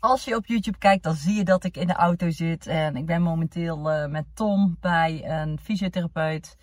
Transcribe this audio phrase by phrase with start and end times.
[0.00, 2.66] Als je op YouTube kijkt, dan zie je dat ik in de auto zit.
[2.66, 6.56] En ik ben momenteel uh, met Tom bij een fysiotherapeut.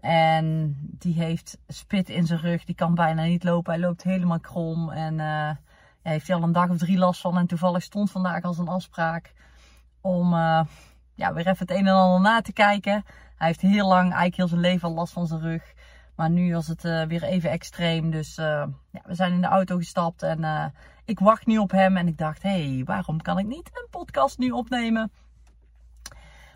[0.00, 2.64] En die heeft spit in zijn rug.
[2.64, 3.72] Die kan bijna niet lopen.
[3.72, 4.90] Hij loopt helemaal krom.
[4.90, 5.56] En hij
[6.02, 7.38] heeft al een dag of drie last van.
[7.38, 9.32] En toevallig stond vandaag als een afspraak
[10.00, 10.60] om uh,
[11.14, 13.04] ja, weer even het een en ander na te kijken.
[13.36, 15.72] Hij heeft heel lang, eigenlijk heel zijn leven al last van zijn rug.
[16.14, 18.10] Maar nu was het uh, weer even extreem.
[18.10, 20.64] Dus uh, ja, we zijn in de auto gestapt en uh,
[21.04, 21.96] ik wacht nu op hem.
[21.96, 25.12] En ik dacht, hé, hey, waarom kan ik niet een podcast nu opnemen?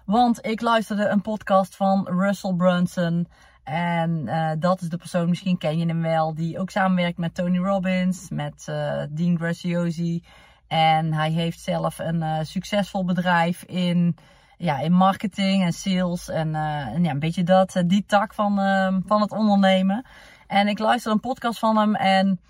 [0.04, 3.28] Want ik luisterde een podcast van Russell Brunson.
[3.64, 4.24] En
[4.58, 8.30] dat is de persoon, misschien ken je hem wel, die ook samenwerkt met Tony Robbins,
[8.30, 8.64] met
[9.10, 10.24] Dean Graziosi.
[10.66, 14.16] En hij heeft zelf een succesvol bedrijf in
[14.56, 18.60] ja, in marketing en sales en, uh, en ja, een beetje dat, die tak van,
[18.60, 20.06] uh, van het ondernemen.
[20.46, 22.40] En ik luisterde een podcast van hem en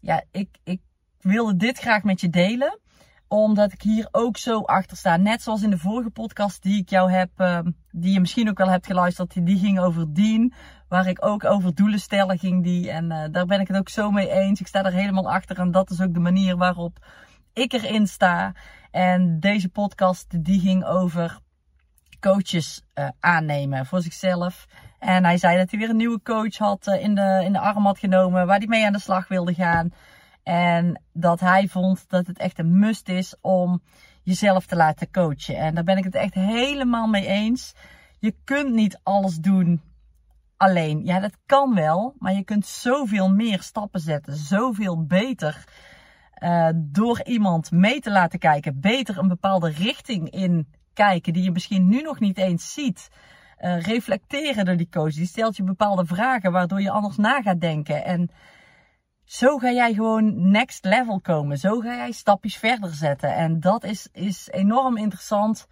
[0.00, 0.80] ja, ik, ik
[1.20, 2.78] wilde dit graag met je delen.
[3.28, 5.16] Omdat ik hier ook zo achter sta.
[5.16, 7.58] Net zoals in de vorige podcast die ik jou heb, uh,
[7.90, 9.46] die je misschien ook wel hebt geluisterd.
[9.46, 10.52] Die ging over Dien.
[10.88, 12.90] Waar ik ook over doelen stellen ging die.
[12.90, 14.60] En uh, daar ben ik het ook zo mee eens.
[14.60, 15.58] Ik sta er helemaal achter.
[15.58, 16.98] En dat is ook de manier waarop
[17.52, 18.52] ik erin sta.
[18.90, 21.38] En deze podcast die ging over
[22.24, 24.66] coaches uh, aannemen voor zichzelf.
[24.98, 27.58] En hij zei dat hij weer een nieuwe coach had uh, in, de, in de
[27.58, 29.92] arm had genomen, waar hij mee aan de slag wilde gaan.
[30.42, 33.82] En dat hij vond dat het echt een must is om
[34.22, 35.56] jezelf te laten coachen.
[35.56, 37.74] En daar ben ik het echt helemaal mee eens.
[38.18, 39.80] Je kunt niet alles doen
[40.56, 41.04] alleen.
[41.04, 45.64] Ja, dat kan wel, maar je kunt zoveel meer stappen zetten, zoveel beter.
[46.38, 51.50] Uh, door iemand mee te laten kijken, beter een bepaalde richting in kijken die je
[51.50, 53.08] misschien nu nog niet eens ziet.
[53.60, 55.14] Uh, reflecteren door die coach.
[55.14, 58.04] Die stelt je bepaalde vragen waardoor je anders na gaat denken.
[58.04, 58.30] En
[59.24, 61.58] zo ga jij gewoon next level komen.
[61.58, 63.34] Zo ga jij stapjes verder zetten.
[63.34, 65.66] En dat is, is enorm interessant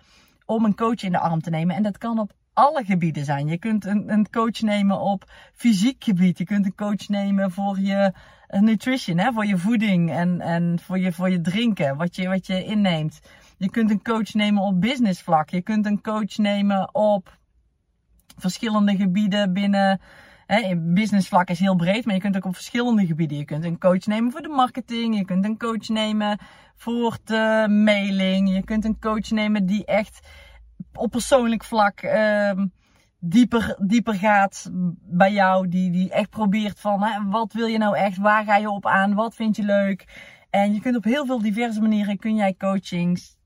[0.47, 1.77] om een coach in de arm te nemen.
[1.77, 3.47] En dat kan op alle gebieden zijn.
[3.47, 6.39] Je kunt een, een coach nemen op fysiek gebied.
[6.39, 8.13] Je kunt een coach nemen voor je
[8.61, 12.47] nutrition, hè, voor je voeding en, en voor, je, voor je drinken, wat je, wat
[12.47, 13.21] je inneemt.
[13.63, 15.51] Je kunt een coach nemen op business vlak.
[15.51, 17.39] Je kunt een coach nemen op
[18.37, 20.01] verschillende gebieden binnen.
[20.47, 23.39] Hè, business vlak is heel breed, maar je kunt ook op verschillende gebieden.
[23.39, 25.17] Je kunt een coach nemen voor de marketing.
[25.17, 26.39] Je kunt een coach nemen
[26.75, 28.55] voor de mailing.
[28.55, 30.29] Je kunt een coach nemen die echt
[30.93, 32.53] op persoonlijk vlak uh,
[33.19, 34.71] dieper, dieper gaat
[35.03, 35.69] bij jou.
[35.69, 38.19] Die, die echt probeert van hè, wat wil je nou echt?
[38.19, 39.15] Waar ga je op aan?
[39.15, 40.07] Wat vind je leuk?
[40.51, 43.41] En je kunt op heel veel diverse manieren kun jij coachings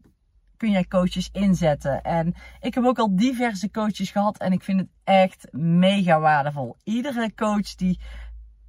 [0.57, 2.03] kun jij coaches inzetten.
[2.03, 6.77] En ik heb ook al diverse coaches gehad en ik vind het echt mega waardevol.
[6.85, 8.01] Iedere coach die,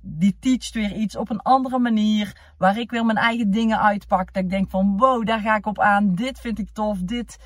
[0.02, 4.34] die teacht weer iets op een andere manier, waar ik weer mijn eigen dingen uitpak.
[4.34, 7.38] Dat ik denk van wow, daar ga ik op aan, dit vind ik tof, dit,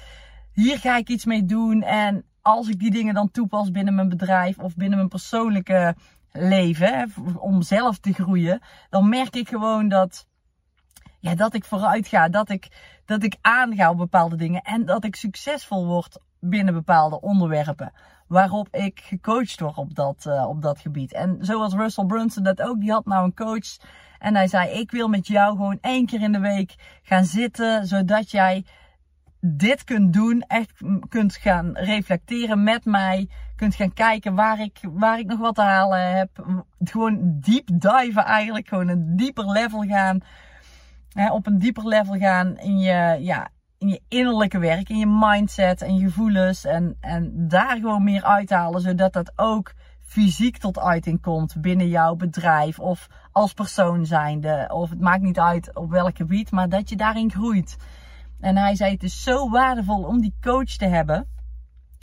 [0.54, 1.82] hier ga ik iets mee doen.
[1.82, 5.96] En als ik die dingen dan toepas binnen mijn bedrijf of binnen mijn persoonlijke
[6.32, 10.28] leven, om zelf te groeien, dan merk ik gewoon dat
[11.22, 12.68] ja, dat ik vooruit ga, dat ik,
[13.06, 17.92] dat ik aanga op bepaalde dingen en dat ik succesvol word binnen bepaalde onderwerpen.
[18.28, 21.14] Waarop ik gecoacht word op dat, uh, op dat gebied.
[21.14, 23.78] En zoals Russell Brunson dat ook, die had nou een coach.
[24.20, 27.88] En hij zei, ik wil met jou gewoon één keer in de week gaan zitten,
[27.88, 28.66] zodat jij
[29.40, 35.20] dit kunt doen, echt kunt gaan reflecteren met mij, kunt gaan kijken waar ik, waar
[35.20, 36.46] ik nog wat te halen heb.
[36.80, 40.22] Gewoon deep diven eigenlijk, gewoon een dieper level gaan
[41.32, 45.82] op een dieper level gaan in je, ja, in je innerlijke werk, in je mindset
[45.82, 46.66] en je gevoelens.
[46.66, 52.16] En, en daar gewoon meer uithalen, zodat dat ook fysiek tot uiting komt binnen jouw
[52.16, 54.70] bedrijf of als persoon zijnde.
[54.74, 57.78] Of het maakt niet uit op welk gebied, maar dat je daarin groeit.
[58.40, 61.28] En hij zei: Het is zo waardevol om die coach te hebben.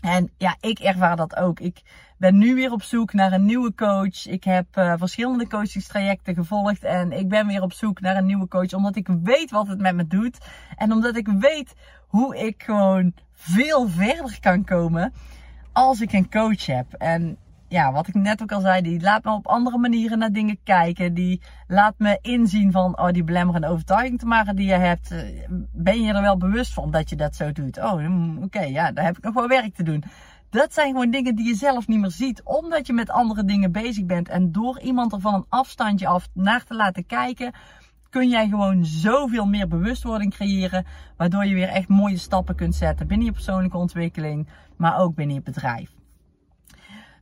[0.01, 1.61] En ja, ik ervaar dat ook.
[1.61, 1.83] Ik
[2.19, 4.27] ben nu weer op zoek naar een nieuwe coach.
[4.27, 8.49] Ik heb uh, verschillende coachingstrajecten gevolgd en ik ben weer op zoek naar een nieuwe
[8.49, 10.39] coach omdat ik weet wat het met me doet
[10.77, 11.75] en omdat ik weet
[12.07, 15.13] hoe ik gewoon veel verder kan komen
[15.73, 16.93] als ik een coach heb.
[16.93, 17.39] En
[17.69, 20.59] ja, wat ik net ook al zei, die laat me op andere manieren naar dingen
[20.65, 21.15] kijken.
[21.15, 25.11] Die laat me inzien van, oh, die belemmerende overtuiging te maken die je hebt.
[25.11, 25.19] eh,
[25.73, 27.79] Ben je er wel bewust van dat je dat zo doet?
[27.79, 30.05] Oh, mm, oké, ja, daar heb ik nog wel werk te doen.
[30.51, 33.73] Dat zijn gewoon dingen die je zelf niet meer ziet, omdat je met andere dingen
[33.73, 34.29] bezig bent.
[34.29, 37.53] En door iemand er van een afstandje af naar te laten kijken,
[38.11, 40.87] kun jij gewoon zoveel meer bewustwording creëren.
[41.17, 45.35] Waardoor je weer echt mooie stappen kunt zetten binnen je persoonlijke ontwikkeling, maar ook binnen
[45.37, 45.98] je bedrijf.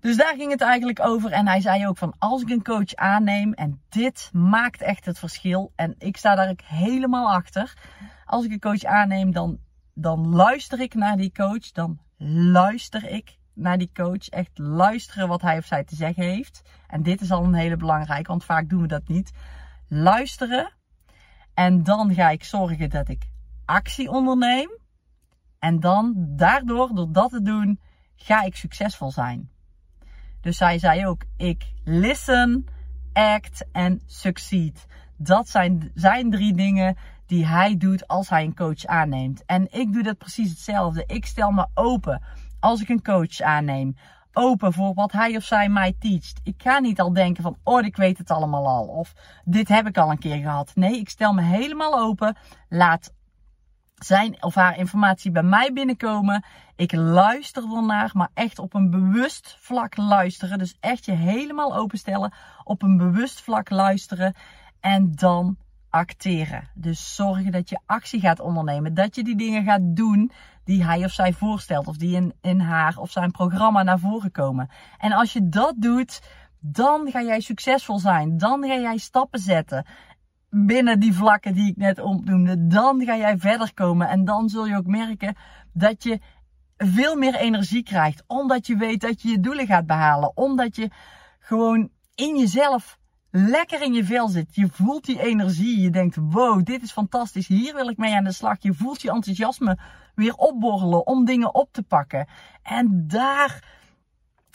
[0.00, 1.30] Dus daar ging het eigenlijk over.
[1.32, 5.18] En hij zei ook van als ik een coach aanneem en dit maakt echt het
[5.18, 5.72] verschil.
[5.74, 7.74] En ik sta daar ook helemaal achter.
[8.24, 9.58] Als ik een coach aanneem, dan,
[9.94, 11.72] dan luister ik naar die coach.
[11.72, 11.98] Dan
[12.52, 14.28] luister ik naar die coach.
[14.28, 16.62] Echt luisteren wat hij of zij te zeggen heeft.
[16.86, 19.32] En dit is al een hele belangrijke, want vaak doen we dat niet.
[19.88, 20.72] Luisteren.
[21.54, 23.26] En dan ga ik zorgen dat ik
[23.64, 24.70] actie onderneem.
[25.58, 27.80] En dan daardoor, door dat te doen,
[28.16, 29.50] ga ik succesvol zijn.
[30.46, 32.66] Dus hij zei ook: ik listen,
[33.12, 34.86] act en succeed.
[35.16, 36.96] Dat zijn zijn drie dingen
[37.26, 39.44] die hij doet als hij een coach aanneemt.
[39.46, 41.04] En ik doe dat precies hetzelfde.
[41.06, 42.22] Ik stel me open
[42.60, 43.96] als ik een coach aanneem.
[44.32, 46.40] Open voor wat hij of zij mij teacht.
[46.42, 48.86] Ik ga niet al denken van, oh, ik weet het allemaal al.
[48.86, 49.12] Of
[49.44, 50.72] dit heb ik al een keer gehad.
[50.74, 52.36] Nee, ik stel me helemaal open.
[52.68, 53.12] Laat
[54.04, 56.44] zijn of haar informatie bij mij binnenkomen.
[56.76, 60.58] Ik luister ernaar, maar echt op een bewust vlak luisteren.
[60.58, 62.32] Dus echt je helemaal openstellen,
[62.64, 64.34] op een bewust vlak luisteren
[64.80, 65.56] en dan
[65.90, 66.68] acteren.
[66.74, 70.30] Dus zorgen dat je actie gaat ondernemen, dat je die dingen gaat doen
[70.64, 74.30] die hij of zij voorstelt of die in, in haar of zijn programma naar voren
[74.30, 74.70] komen.
[74.98, 76.22] En als je dat doet,
[76.58, 78.38] dan ga jij succesvol zijn.
[78.38, 79.86] Dan ga jij stappen zetten
[80.50, 84.08] binnen die vlakken die ik net opnoemde, dan ga jij verder komen.
[84.08, 85.36] En dan zul je ook merken
[85.72, 86.20] dat je
[86.76, 88.24] veel meer energie krijgt.
[88.26, 90.36] Omdat je weet dat je je doelen gaat behalen.
[90.36, 90.90] Omdat je
[91.38, 92.98] gewoon in jezelf
[93.30, 94.54] lekker in je vel zit.
[94.54, 95.80] Je voelt die energie.
[95.80, 97.48] Je denkt, wow, dit is fantastisch.
[97.48, 98.56] Hier wil ik mee aan de slag.
[98.60, 99.78] Je voelt je enthousiasme
[100.14, 102.26] weer opborrelen om dingen op te pakken.
[102.62, 103.64] En daar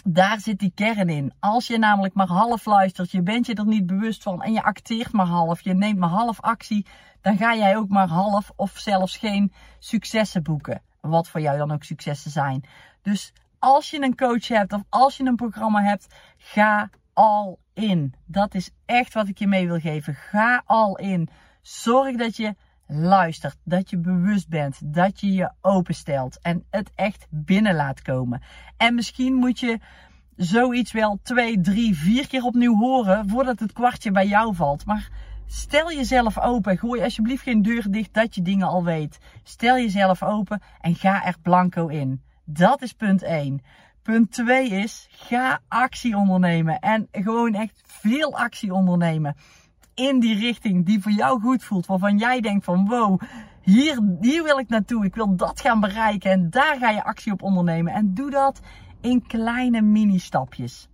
[0.03, 1.33] daar zit die kern in.
[1.39, 4.63] Als je namelijk maar half luistert, je bent je er niet bewust van en je
[4.63, 6.85] acteert maar half, je neemt maar half actie,
[7.21, 10.81] dan ga jij ook maar half of zelfs geen successen boeken.
[11.01, 12.63] Wat voor jou dan ook successen zijn.
[13.01, 16.07] Dus als je een coach hebt of als je een programma hebt,
[16.37, 18.13] ga al in.
[18.25, 20.13] Dat is echt wat ik je mee wil geven.
[20.13, 21.29] Ga al in.
[21.61, 22.55] Zorg dat je
[22.93, 28.41] luistert, dat je bewust bent, dat je je openstelt en het echt binnen laat komen.
[28.77, 29.79] En misschien moet je
[30.35, 34.85] zoiets wel twee, drie, vier keer opnieuw horen voordat het kwartje bij jou valt.
[34.85, 35.09] Maar
[35.45, 36.77] stel jezelf open.
[36.77, 39.19] Gooi alsjeblieft geen deur dicht dat je dingen al weet.
[39.43, 42.21] Stel jezelf open en ga er blanco in.
[42.45, 43.61] Dat is punt 1.
[44.01, 49.35] Punt 2 is ga actie ondernemen en gewoon echt veel actie ondernemen
[49.93, 51.85] in die richting die voor jou goed voelt.
[51.85, 53.21] Waarvan jij denkt van wow,
[53.61, 55.05] hier, hier wil ik naartoe.
[55.05, 56.31] Ik wil dat gaan bereiken.
[56.31, 57.93] En daar ga je actie op ondernemen.
[57.93, 58.59] En doe dat
[59.01, 60.87] in kleine mini-stapjes.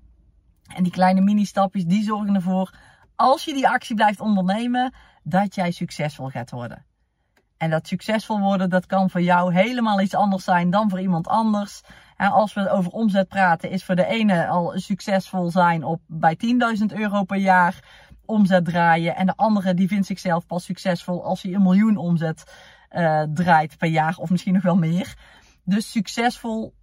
[0.75, 2.73] En die kleine mini-stapjes die zorgen ervoor,
[3.15, 6.85] als je die actie blijft ondernemen, dat jij succesvol gaat worden.
[7.57, 11.27] En dat succesvol worden, dat kan voor jou helemaal iets anders zijn dan voor iemand
[11.27, 11.81] anders.
[12.15, 16.37] En als we over omzet praten, is voor de ene al succesvol zijn op bij
[16.79, 19.15] 10.000 euro per jaar omzet draaien.
[19.15, 22.43] En de andere die vindt zichzelf pas succesvol als hij een miljoen omzet
[22.91, 25.15] uh, draait per jaar of misschien nog wel meer.
[25.63, 26.73] Dus succesvol,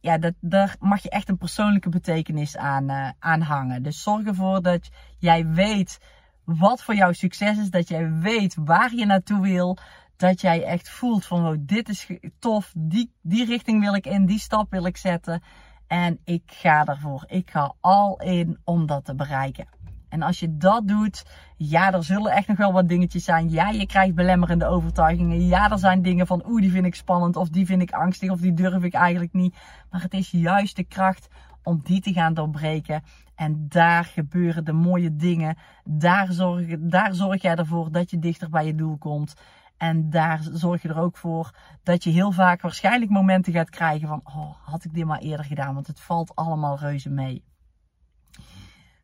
[0.00, 3.82] ja, dat, daar mag je echt een persoonlijke betekenis aan, uh, hangen.
[3.82, 6.00] Dus zorg ervoor dat jij weet
[6.44, 7.70] wat voor jou succes is.
[7.70, 9.78] Dat jij weet waar je naartoe wil.
[10.16, 12.06] Dat jij echt voelt van, oh, dit is
[12.38, 12.72] tof.
[12.76, 14.26] Die, die richting wil ik in.
[14.26, 15.42] Die stap wil ik zetten.
[15.86, 17.24] En ik ga ervoor.
[17.26, 19.66] Ik ga al in om dat te bereiken.
[20.14, 21.24] En als je dat doet,
[21.56, 23.50] ja, er zullen echt nog wel wat dingetjes zijn.
[23.50, 25.46] Ja, je krijgt belemmerende overtuigingen.
[25.46, 28.30] Ja, er zijn dingen van, oeh, die vind ik spannend, of die vind ik angstig,
[28.30, 29.56] of die durf ik eigenlijk niet.
[29.90, 31.28] Maar het is juist de kracht
[31.62, 33.02] om die te gaan doorbreken.
[33.34, 35.56] En daar gebeuren de mooie dingen.
[35.84, 39.34] Daar zorg, daar zorg jij ervoor dat je dichter bij je doel komt.
[39.76, 41.50] En daar zorg je er ook voor
[41.82, 45.46] dat je heel vaak waarschijnlijk momenten gaat krijgen van, oh, had ik dit maar eerder
[45.46, 47.44] gedaan, want het valt allemaal reuze mee.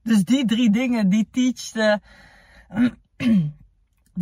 [0.02, 2.00] Dus die drie dingen, die teachte,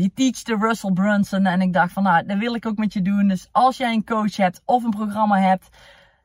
[0.00, 1.46] die teachte Russell Brunson.
[1.46, 3.28] En ik dacht van, nou, dat wil ik ook met je doen.
[3.28, 5.68] Dus als jij een coach hebt of een programma hebt,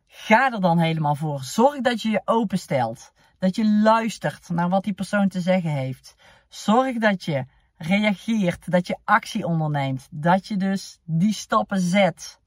[0.07, 1.43] ga er dan helemaal voor.
[1.43, 3.13] Zorg dat je je openstelt.
[3.39, 6.15] Dat je luistert naar wat die persoon te zeggen heeft.
[6.47, 7.45] Zorg dat je
[7.77, 10.07] reageert, dat je actie onderneemt.
[10.11, 12.39] Dat je dus die stappen zet.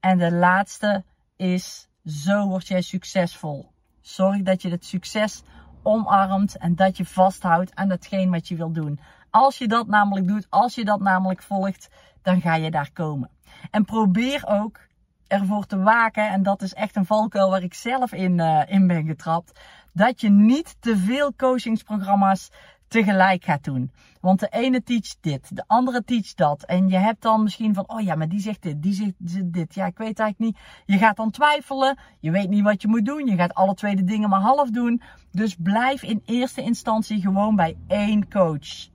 [0.00, 1.04] En de laatste
[1.36, 5.42] is, zo word jij succesvol Zorg dat je het succes
[5.82, 9.00] omarmt en dat je vasthoudt aan datgene wat je wil doen.
[9.30, 11.88] Als je dat namelijk doet, als je dat namelijk volgt,
[12.22, 13.30] dan ga je daar komen.
[13.70, 14.80] En probeer ook
[15.26, 18.86] ervoor te waken, en dat is echt een valkuil waar ik zelf in, uh, in
[18.86, 19.60] ben getrapt,
[19.92, 22.50] dat je niet te veel coachingsprogramma's
[22.90, 23.90] tegelijk gaat doen.
[24.20, 26.62] Want de ene teach dit, de andere teach dat.
[26.64, 29.74] En je hebt dan misschien van, oh ja, maar die zegt dit, die zegt dit.
[29.74, 30.58] Ja, ik weet eigenlijk niet.
[30.86, 31.98] Je gaat dan twijfelen.
[32.20, 33.26] Je weet niet wat je moet doen.
[33.26, 35.02] Je gaat alle twee de dingen maar half doen.
[35.30, 38.88] Dus blijf in eerste instantie gewoon bij één coach.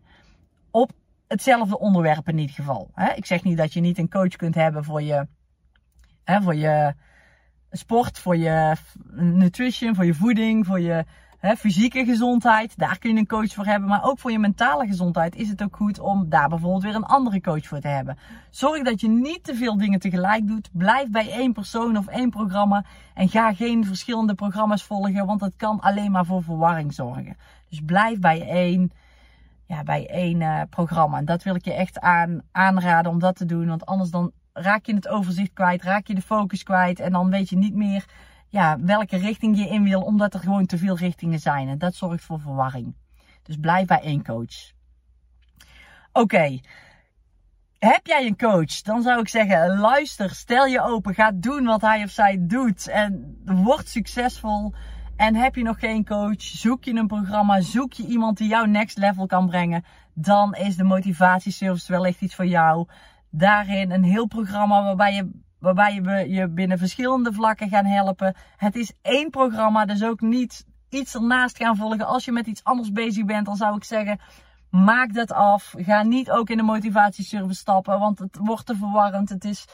[0.71, 0.91] Op
[1.27, 2.91] hetzelfde onderwerp in ieder geval.
[3.15, 5.27] Ik zeg niet dat je niet een coach kunt hebben voor je,
[6.25, 6.93] voor je
[7.71, 8.75] sport, voor je
[9.15, 11.05] nutrition, voor je voeding, voor je
[11.53, 13.89] fysieke gezondheid, daar kun je een coach voor hebben.
[13.89, 17.05] Maar ook voor je mentale gezondheid is het ook goed om daar bijvoorbeeld weer een
[17.05, 18.17] andere coach voor te hebben.
[18.49, 20.69] Zorg dat je niet te veel dingen tegelijk doet.
[20.71, 22.85] Blijf bij één persoon of één programma.
[23.13, 27.37] En ga geen verschillende programma's volgen, want dat kan alleen maar voor verwarring zorgen.
[27.69, 28.91] Dus blijf bij één,
[29.65, 31.17] ja, bij één uh, programma.
[31.17, 33.67] En dat wil ik je echt aan, aanraden om dat te doen.
[33.67, 36.99] Want anders dan raak je het overzicht kwijt, raak je de focus kwijt.
[36.99, 38.05] En dan weet je niet meer
[38.55, 41.67] ja, welke richting je in wil, omdat er gewoon te veel richtingen zijn.
[41.67, 42.95] En dat zorgt voor verwarring.
[43.43, 44.71] Dus blijf bij één coach.
[46.12, 46.59] Oké.
[47.79, 48.81] Heb jij een coach?
[48.81, 52.88] Dan zou ik zeggen: luister, stel je open, ga doen wat hij of zij doet
[52.88, 54.74] en word succesvol.
[55.15, 58.67] En heb je nog geen coach, zoek je een programma, zoek je iemand die jou
[58.67, 62.88] next level kan brengen, dan is de motivatieservice wellicht iets voor jou.
[63.29, 68.36] Daarin een heel programma waarbij je waarbij we je binnen verschillende vlakken gaan helpen.
[68.57, 72.05] Het is één programma, dus ook niet iets ernaast gaan volgen.
[72.05, 74.19] Als je met iets anders bezig bent, dan zou ik zeggen,
[74.69, 75.74] maak dat af.
[75.77, 79.29] Ga niet ook in de motivatieservice stappen, want het wordt te verwarrend.
[79.29, 79.65] Het is,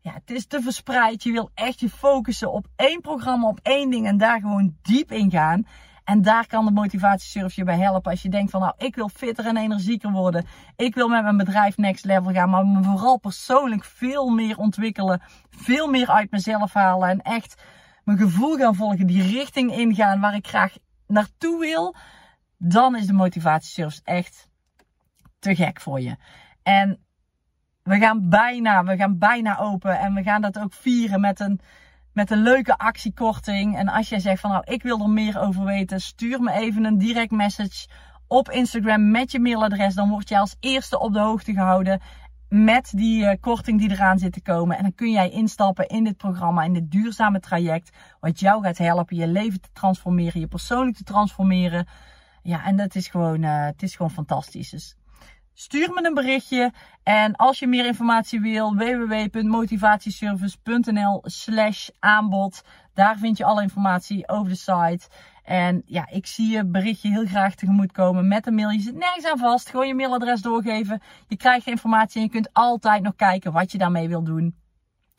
[0.00, 1.22] ja, het is te verspreid.
[1.22, 5.12] Je wil echt je focussen op één programma, op één ding en daar gewoon diep
[5.12, 5.66] in gaan.
[6.04, 8.10] En daar kan de motivatiesurf je bij helpen.
[8.10, 10.46] Als je denkt van nou, ik wil fitter en energieker worden.
[10.76, 12.50] Ik wil met mijn bedrijf next level gaan.
[12.50, 15.22] Maar me vooral persoonlijk veel meer ontwikkelen.
[15.50, 17.08] Veel meer uit mezelf halen.
[17.08, 17.62] En echt
[18.04, 19.06] mijn gevoel gaan volgen.
[19.06, 21.94] Die richting ingaan waar ik graag naartoe wil.
[22.58, 24.48] Dan is de motivatiesurf echt
[25.38, 26.16] te gek voor je.
[26.62, 26.98] En
[27.82, 29.98] we gaan bijna, we gaan bijna open.
[29.98, 31.60] En we gaan dat ook vieren met een
[32.14, 33.76] met een leuke actiekorting.
[33.76, 36.84] En als jij zegt van nou, ik wil er meer over weten, stuur me even
[36.84, 37.88] een direct message
[38.26, 39.94] op Instagram met je mailadres.
[39.94, 42.00] Dan word je als eerste op de hoogte gehouden
[42.48, 44.76] met die uh, korting die eraan zit te komen.
[44.76, 47.96] En dan kun jij instappen in dit programma, in dit duurzame traject.
[48.20, 51.86] Wat jou gaat helpen je leven te transformeren, je persoonlijk te transformeren.
[52.42, 54.70] Ja, en dat is gewoon, uh, het is gewoon fantastisch.
[54.70, 54.96] Dus
[55.56, 56.72] Stuur me een berichtje.
[57.02, 62.62] En als je meer informatie wil, www.motivatieservice.nl slash aanbod.
[62.94, 65.08] Daar vind je alle informatie over de site.
[65.44, 68.70] En ja, ik zie je berichtje heel graag tegemoet komen met een mail.
[68.70, 69.70] Je zit nergens aan vast.
[69.70, 71.02] Gewoon je mailadres doorgeven.
[71.28, 74.54] Je krijgt informatie en je kunt altijd nog kijken wat je daarmee wil doen.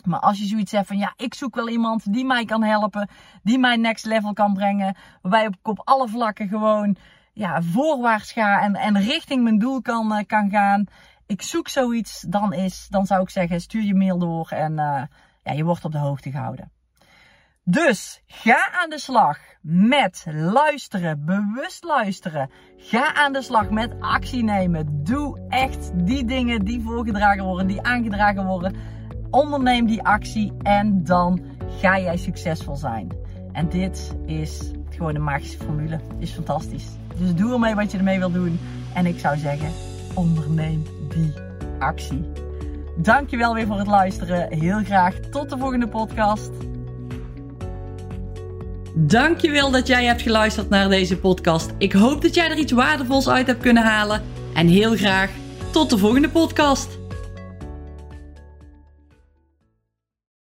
[0.04, 3.10] Maar als je zoiets hebt van ja, ik zoek wel iemand die mij kan helpen,
[3.44, 6.98] die mij next level kan brengen, waarbij ik op alle vlakken gewoon
[7.36, 10.86] ja, voorwaarts ga en, en richting mijn doel kan, uh, kan gaan.
[11.26, 15.02] Ik zoek zoiets, dan, is, dan zou ik zeggen, stuur je mail door en uh,
[15.44, 16.72] ja, je wordt op de hoogte gehouden.
[17.64, 22.50] Dus ga aan de slag met luisteren, bewust luisteren.
[22.78, 25.04] Ga aan de slag met actie nemen.
[25.04, 28.76] Doe echt die dingen die voorgedragen worden, die aangedragen worden.
[29.30, 33.18] Onderneem die actie en dan ga jij succesvol zijn.
[33.52, 36.00] En dit is gewoon een magische formule.
[36.20, 36.86] Is fantastisch.
[37.18, 38.60] Dus doe ermee wat je ermee wil doen.
[38.94, 39.72] En ik zou zeggen,
[40.14, 41.34] onderneem die
[41.80, 42.26] actie.
[42.96, 44.54] Dankjewel weer voor het luisteren.
[44.54, 46.52] Heel graag tot de volgende podcast.
[48.94, 51.74] Dankjewel dat jij hebt geluisterd naar deze podcast.
[51.78, 54.22] Ik hoop dat jij er iets waardevols uit hebt kunnen halen.
[54.54, 55.30] En heel graag
[55.72, 56.95] tot de volgende podcast.